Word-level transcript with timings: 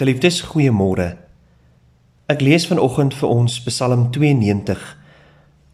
Geliefdes, 0.00 0.38
goeiemôre. 0.40 1.18
Ek 2.32 2.40
lees 2.40 2.64
vanoggend 2.70 3.12
vir 3.12 3.28
ons 3.28 3.58
Psalm 3.66 4.06
92 4.14 4.80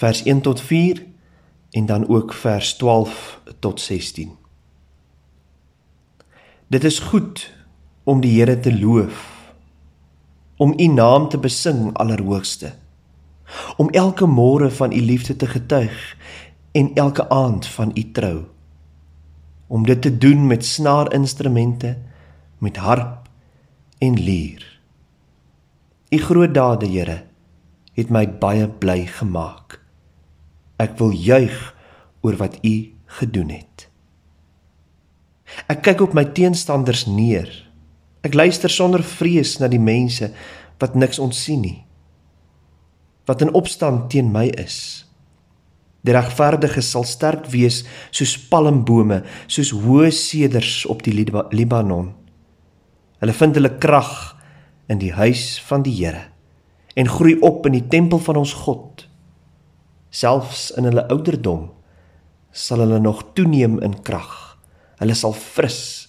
vers 0.00 0.22
1 0.26 0.40
tot 0.42 0.58
4 0.58 1.04
en 1.78 1.86
dan 1.86 2.06
ook 2.10 2.34
vers 2.34 2.72
12 2.80 3.20
tot 3.62 3.78
16. 3.78 4.32
Dit 6.66 6.88
is 6.90 6.98
goed 6.98 7.44
om 8.02 8.18
die 8.24 8.32
Here 8.40 8.56
te 8.58 8.72
loof, 8.74 9.22
om 10.58 10.74
u 10.74 10.88
naam 10.90 11.28
te 11.30 11.38
besing 11.38 11.94
allerhoogste, 11.94 12.72
om 13.78 13.92
elke 13.94 14.26
môre 14.26 14.72
van 14.80 14.90
u 14.90 14.98
liefde 14.98 15.36
te 15.36 15.46
getuig 15.46 15.94
en 16.74 16.90
elke 16.98 17.28
aand 17.30 17.70
van 17.70 17.94
u 17.94 18.10
trou, 18.10 18.42
om 19.70 19.86
dit 19.86 20.02
te 20.02 20.10
doen 20.18 20.46
met 20.46 20.66
snaarinstrumente, 20.66 21.94
met 22.58 22.82
harp 22.82 23.17
en 23.98 24.14
lier. 24.14 24.62
U 26.10 26.18
groot 26.18 26.54
dade, 26.54 26.86
Here, 26.86 27.24
het 27.98 28.10
my 28.14 28.24
baie 28.40 28.68
bly 28.68 29.02
gemaak. 29.18 29.80
Ek 30.78 30.94
wil 31.00 31.10
juig 31.10 31.56
oor 32.22 32.38
wat 32.38 32.58
U 32.62 32.74
gedoen 33.18 33.50
het. 33.50 33.88
Ek 35.66 35.82
kyk 35.82 36.04
op 36.06 36.14
my 36.14 36.24
teenstanders 36.36 37.06
neer. 37.10 37.50
Ek 38.22 38.36
luister 38.36 38.70
sonder 38.70 39.02
vrees 39.02 39.56
na 39.58 39.68
die 39.70 39.82
mense 39.82 40.30
wat 40.78 40.94
niks 40.94 41.18
ontsien 41.18 41.64
nie. 41.64 41.78
Wat 43.26 43.42
in 43.42 43.52
opstand 43.56 44.08
teen 44.12 44.30
my 44.32 44.46
is. 44.60 45.08
Die 46.06 46.14
regverdiges 46.14 46.92
sal 46.94 47.04
sterk 47.08 47.48
wees 47.52 47.82
soos 48.14 48.36
palmbome, 48.48 49.24
soos 49.50 49.74
hoë 49.74 50.12
seders 50.14 50.84
op 50.88 51.02
die 51.04 51.16
Libanon. 51.18 52.12
Hulle 53.18 53.34
vind 53.34 53.58
hulle 53.58 53.74
krag 53.82 54.12
in 54.88 55.00
die 55.02 55.12
huis 55.12 55.58
van 55.68 55.84
die 55.86 55.94
Here 55.98 56.28
en 56.98 57.10
groei 57.10 57.36
op 57.46 57.66
in 57.68 57.76
die 57.76 57.86
tempel 57.86 58.18
van 58.18 58.40
ons 58.40 58.52
God. 58.64 59.04
Selfs 60.10 60.70
in 60.78 60.88
hulle 60.88 61.04
ouderdom 61.12 61.68
sal 62.50 62.82
hulle 62.82 62.98
nog 63.02 63.22
toeneem 63.38 63.78
in 63.84 63.94
krag. 64.02 64.58
Hulle 64.98 65.14
sal 65.14 65.36
fris 65.36 66.08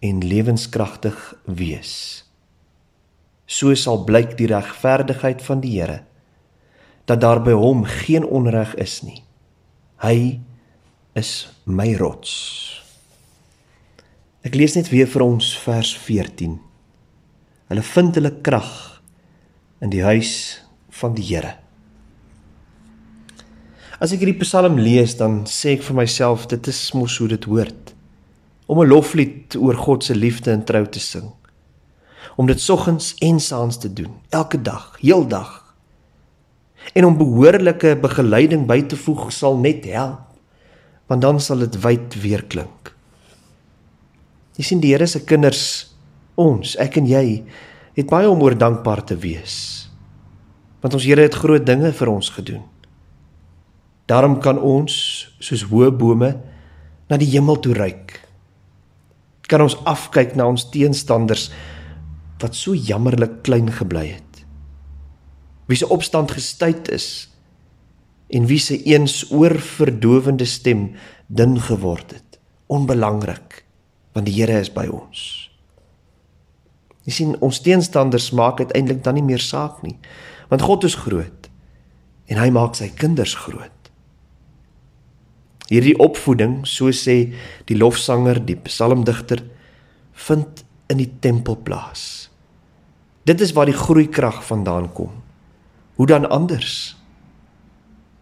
en 0.00 0.22
lewenskragtig 0.22 1.18
wees. 1.44 1.94
So 3.50 3.74
sal 3.74 4.04
blyk 4.06 4.36
die 4.38 4.50
regverdigheid 4.52 5.42
van 5.42 5.64
die 5.64 5.78
Here 5.80 6.04
dat 7.10 7.24
daar 7.24 7.40
by 7.42 7.56
hom 7.58 7.82
geen 7.84 8.22
onreg 8.22 8.76
is 8.78 9.00
nie. 9.02 9.24
Hy 9.98 10.38
is 11.18 11.48
my 11.66 11.96
rots. 11.98 12.79
Ek 14.40 14.54
lees 14.56 14.72
net 14.72 14.88
weer 14.88 15.08
vir 15.10 15.20
ons 15.20 15.50
vers 15.60 15.90
14. 16.00 16.54
Hulle 17.68 17.82
vind 17.84 18.16
hulle 18.16 18.30
krag 18.40 18.70
in 19.84 19.90
die 19.92 20.00
huis 20.00 20.32
van 20.96 21.12
die 21.12 21.26
Here. 21.28 21.58
As 24.00 24.14
ek 24.16 24.22
hierdie 24.22 24.40
Psalm 24.40 24.78
lees, 24.80 25.12
dan 25.18 25.42
sê 25.44 25.74
ek 25.76 25.84
vir 25.84 25.98
myself, 25.98 26.46
dit 26.48 26.70
is 26.72 26.78
mos 26.96 27.18
hoe 27.20 27.28
dit 27.28 27.44
hoort. 27.44 27.92
Om 28.64 28.80
'n 28.80 28.88
loflied 28.88 29.56
oor 29.60 29.76
God 29.76 30.04
se 30.04 30.16
liefde 30.16 30.52
en 30.52 30.64
trou 30.64 30.86
te 30.86 31.00
sing. 31.00 31.28
Om 32.36 32.46
dit 32.46 32.60
soggens 32.60 33.14
en 33.20 33.40
saans 33.40 33.76
te 33.76 33.92
doen, 33.92 34.14
elke 34.30 34.62
dag, 34.62 34.96
heeldag. 35.00 35.76
En 36.94 37.04
om 37.04 37.18
behoorlike 37.18 37.96
begeleiding 38.00 38.66
by 38.66 38.80
te 38.82 38.96
voeg 38.96 39.32
sal 39.32 39.58
net 39.58 39.84
help, 39.84 40.24
want 41.08 41.20
dan 41.20 41.40
sal 41.40 41.58
dit 41.58 41.80
wyd 41.82 42.14
weer 42.22 42.42
klink. 42.42 42.99
Jy 44.58 44.66
sien 44.66 44.82
die 44.82 44.90
Here 44.94 45.06
se 45.06 45.22
kinders, 45.26 45.62
ons, 46.40 46.74
ek 46.80 46.98
en 47.00 47.08
jy, 47.08 47.42
het 47.96 48.10
baie 48.10 48.28
om 48.30 48.42
oor 48.42 48.56
dankbaar 48.58 49.04
te 49.06 49.16
wees. 49.20 49.56
Want 50.82 50.96
ons 50.96 51.06
Here 51.06 51.26
het 51.26 51.38
groot 51.38 51.66
dinge 51.66 51.92
vir 51.96 52.10
ons 52.10 52.30
gedoen. 52.34 52.64
Daarom 54.10 54.40
kan 54.42 54.58
ons 54.58 54.94
soos 55.38 55.68
hoë 55.70 55.92
bome 55.94 56.32
na 57.10 57.18
die 57.20 57.28
hemel 57.30 57.60
toe 57.62 57.76
reik. 57.78 58.16
Kan 59.50 59.62
ons 59.62 59.76
afkyk 59.86 60.34
na 60.38 60.48
ons 60.50 60.66
teenstanders 60.72 61.48
wat 62.42 62.56
so 62.56 62.74
jammerlik 62.74 63.42
klein 63.46 63.70
gebly 63.70 64.08
het. 64.16 64.42
Wie 65.70 65.78
se 65.78 65.86
opstand 65.86 66.32
gestuit 66.34 66.88
is 66.90 67.28
en 68.34 68.46
wie 68.50 68.58
se 68.62 68.78
eens 68.86 69.24
oorverdowende 69.30 70.46
stem 70.46 70.88
dun 71.26 71.58
geword 71.62 72.14
het, 72.14 72.38
onbelangrik 72.70 73.64
want 74.12 74.26
die 74.26 74.34
Here 74.34 74.58
is 74.60 74.70
by 74.72 74.86
ons. 74.90 75.50
Jy 77.06 77.14
sien 77.14 77.36
ons 77.42 77.60
teenstanders 77.64 78.30
maak 78.36 78.60
uiteindelik 78.60 79.02
dan 79.04 79.16
nie 79.18 79.26
meer 79.26 79.42
saak 79.42 79.80
nie, 79.86 79.96
want 80.50 80.66
God 80.66 80.84
is 80.88 80.98
groot 80.98 81.48
en 82.30 82.38
hy 82.38 82.50
maak 82.54 82.76
sy 82.78 82.90
kinders 82.94 83.34
groot. 83.34 83.74
Hierdie 85.70 85.96
opvoeding, 86.02 86.64
so 86.66 86.90
sê 86.94 87.32
die 87.70 87.78
lofsanger, 87.78 88.40
die 88.42 88.58
psalmdigter, 88.58 89.42
vind 90.26 90.64
in 90.90 90.98
die 90.98 91.10
tempel 91.22 91.58
plaas. 91.62 92.30
Dit 93.26 93.42
is 93.44 93.52
waar 93.54 93.70
die 93.70 93.78
groeikrag 93.78 94.42
vandaan 94.46 94.88
kom. 94.94 95.20
Hoe 95.98 96.08
dan 96.10 96.26
anders? 96.26 96.96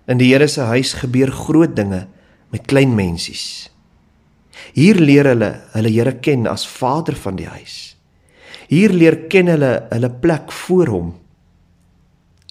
In 0.09 0.21
die 0.21 0.29
Here 0.33 0.49
se 0.49 0.67
huis 0.69 0.93
gebeur 1.01 1.33
groot 1.33 1.77
dinge 1.77 2.07
met 2.53 2.69
klein 2.69 2.95
mensies. 2.97 3.69
Hier 4.75 4.99
leer 5.01 5.27
hulle 5.33 5.53
hulle 5.75 5.93
Here 5.93 6.17
ken 6.23 6.47
as 6.47 6.67
Vader 6.67 7.17
van 7.17 7.37
die 7.37 7.49
huis. 7.49 7.97
Hier 8.69 8.93
leer 8.93 9.29
ken 9.33 9.49
hulle 9.49 9.73
hulle 9.91 10.11
plek 10.23 10.53
voor 10.53 10.93
hom. 10.93 11.15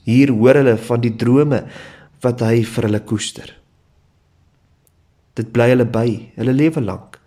Hier 0.08 0.32
hoor 0.32 0.62
hulle 0.62 0.78
van 0.78 1.04
die 1.04 1.14
drome 1.20 1.64
wat 2.24 2.42
hy 2.42 2.64
vir 2.66 2.88
hulle 2.90 3.04
koester. 3.06 3.52
Dit 5.38 5.52
bly 5.54 5.70
hulle 5.76 5.86
by 5.86 6.08
hulle 6.40 6.56
lewe 6.56 6.82
lank. 6.82 7.20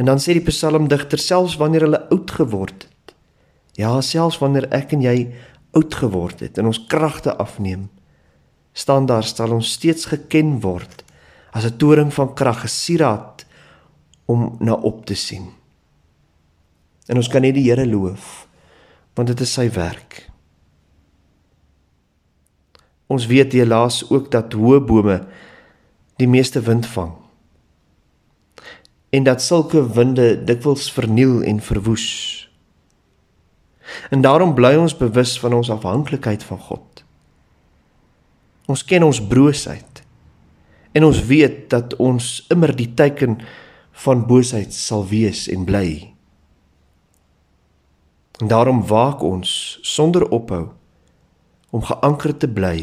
En 0.00 0.08
dan 0.08 0.22
sê 0.22 0.32
die 0.32 0.46
psalmdigter 0.46 1.20
selfs 1.20 1.58
wanneer 1.60 1.84
hulle 1.84 2.06
oud 2.14 2.30
geword 2.32 2.86
het. 2.86 3.14
Ja, 3.76 3.92
selfs 4.00 4.40
wanneer 4.40 4.70
ek 4.72 4.94
en 4.96 5.04
jy 5.04 5.16
oud 5.76 5.94
geword 5.94 6.40
het 6.40 6.58
en 6.58 6.70
ons 6.70 6.80
kragte 6.90 7.36
afneem, 7.38 7.88
staan 8.72 9.06
daar 9.06 9.26
sal 9.26 9.52
ons 9.54 9.74
steeds 9.76 10.08
geken 10.10 10.58
word 10.64 11.04
as 11.52 11.66
'n 11.66 11.76
toring 11.76 12.14
van 12.14 12.34
krag, 12.34 12.64
'n 12.64 12.68
sieraad 12.68 13.44
om 14.30 14.54
na 14.62 14.76
op 14.86 15.02
te 15.06 15.16
sien. 15.18 15.50
En 17.10 17.18
ons 17.18 17.28
kan 17.30 17.42
net 17.42 17.56
die 17.58 17.66
Here 17.66 17.86
loof 17.88 18.46
want 19.18 19.28
dit 19.28 19.40
is 19.42 19.52
sy 19.52 19.66
werk. 19.74 20.22
Ons 23.10 23.26
weet 23.28 23.52
helaas 23.58 24.04
ook 24.06 24.30
dat 24.32 24.54
hoë 24.54 24.78
bome 24.86 25.16
die 26.22 26.28
meeste 26.30 26.62
wind 26.64 26.86
vang. 26.88 27.10
En 29.10 29.26
dat 29.26 29.42
sulke 29.42 29.82
winde 29.96 30.28
dikwels 30.46 30.86
verniel 30.94 31.42
en 31.42 31.58
verwoes. 31.60 32.06
En 34.14 34.22
daarom 34.22 34.54
bly 34.54 34.76
ons 34.78 34.94
bewus 34.96 35.34
van 35.42 35.58
ons 35.58 35.72
afhanklikheid 35.74 36.46
van 36.46 36.62
God. 36.70 37.02
Ons 38.70 38.86
ken 38.86 39.02
ons 39.02 39.20
broosheid. 39.20 40.04
En 40.94 41.04
ons 41.04 41.24
weet 41.26 41.66
dat 41.74 41.98
ons 41.98 42.30
immer 42.54 42.72
die 42.76 42.92
teiken 42.94 43.40
van 44.00 44.24
boosheid 44.26 44.72
sal 44.72 45.04
wees 45.10 45.44
en 45.52 45.66
bly. 45.68 46.12
En 48.40 48.48
daarom 48.48 48.80
waak 48.88 49.20
ons 49.22 49.78
sonder 49.84 50.24
ophou 50.32 50.70
om 51.70 51.84
geanker 51.84 52.32
te 52.36 52.48
bly 52.48 52.76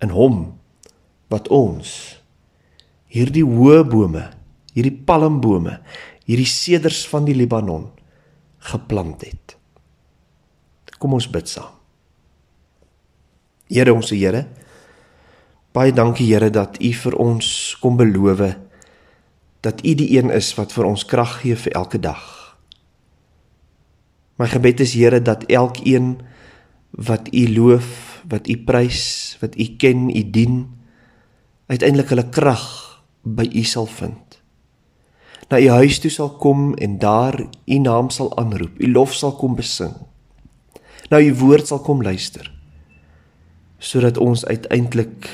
in 0.00 0.14
hom 0.14 0.38
wat 1.28 1.50
ons 1.52 1.90
hierdie 3.12 3.44
hoë 3.44 3.82
bome, 3.88 4.24
hierdie 4.72 4.94
palmbome, 5.08 5.78
hierdie 6.24 6.48
seders 6.48 7.04
van 7.08 7.28
die 7.28 7.36
Libanon 7.36 7.90
geplant 8.70 9.24
het. 9.24 9.56
Kom 10.98 11.14
ons 11.14 11.28
bid 11.30 11.48
saam. 11.48 11.74
Here 13.68 13.92
ons 13.92 14.10
Here, 14.10 14.46
baie 15.76 15.92
dankie 15.92 16.26
Here 16.30 16.48
dat 16.50 16.80
U 16.80 16.92
vir 17.02 17.18
ons 17.20 17.50
kom 17.82 18.00
beloof 18.00 18.40
het 18.40 18.67
dat 19.60 19.84
U 19.84 19.94
die 19.94 20.10
een 20.18 20.30
is 20.30 20.52
wat 20.54 20.72
vir 20.72 20.86
ons 20.86 21.04
krag 21.04 21.40
gee 21.42 21.56
vir 21.56 21.74
elke 21.78 21.98
dag. 21.98 22.24
My 24.38 24.46
gebed 24.46 24.80
is 24.80 24.94
Here 24.94 25.18
dat 25.22 25.48
elkeen 25.50 26.20
wat 26.90 27.28
U 27.34 27.44
loof, 27.54 28.22
wat 28.28 28.48
U 28.48 28.56
prys, 28.56 29.36
wat 29.40 29.58
U 29.58 29.66
ken, 29.76 30.08
U 30.10 30.22
dien, 30.30 30.60
uiteindelik 31.66 32.14
hulle 32.14 32.28
krag 32.30 32.66
by 33.22 33.48
U 33.50 33.64
sal 33.66 33.86
vind. 33.86 34.38
Na 35.50 35.58
U 35.58 35.68
huis 35.80 35.98
toe 35.98 36.10
sal 36.12 36.30
kom 36.38 36.74
en 36.78 36.98
daar 37.02 37.40
U 37.66 37.78
naam 37.82 38.12
sal 38.14 38.30
aanroep, 38.38 38.78
U 38.78 38.92
lof 38.92 39.14
sal 39.14 39.34
kom 39.40 39.56
besing. 39.58 39.96
Na 41.10 41.20
U 41.20 41.34
woord 41.34 41.66
sal 41.66 41.82
kom 41.82 42.02
luister 42.02 42.54
sodat 43.78 44.16
ons 44.18 44.42
uiteindelik 44.50 45.28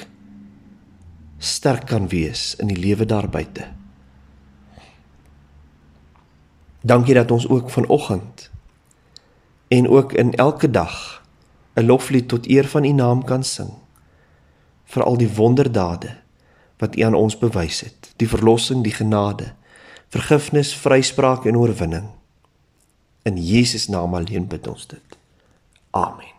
sterk 1.41 1.87
kan 1.89 2.11
wees 2.13 2.53
in 2.61 2.69
die 2.69 2.77
lewe 2.77 3.07
daar 3.09 3.25
buite. 3.33 3.65
Dankie 6.85 7.15
dat 7.15 7.31
ons 7.31 7.49
ook 7.49 7.71
vanoggend 7.71 8.51
en 9.69 9.89
ook 9.89 10.13
in 10.13 10.35
elke 10.35 10.71
dag 10.71 11.23
'n 11.75 11.87
loflied 11.87 12.29
tot 12.29 12.49
eer 12.49 12.69
van 12.69 12.85
U 12.85 12.93
naam 12.93 13.25
kan 13.25 13.45
sing 13.45 13.71
vir 14.85 15.03
al 15.03 15.17
die 15.17 15.35
wonderdade 15.35 16.17
wat 16.77 16.97
U 16.97 17.01
aan 17.01 17.15
ons 17.15 17.39
bewys 17.39 17.81
het, 17.81 18.13
die 18.17 18.29
verlossing, 18.29 18.83
die 18.83 18.93
genade, 18.93 19.53
vergifnis, 20.09 20.75
vryspraak 20.75 21.45
en 21.45 21.57
oorwinning. 21.57 22.09
In 23.23 23.45
Jesus 23.45 23.89
naam 23.89 24.15
alleen 24.15 24.47
bid 24.47 24.67
ons 24.67 24.87
dit. 24.87 25.19
Amen. 25.91 26.34